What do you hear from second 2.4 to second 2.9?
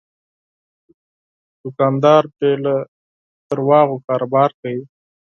له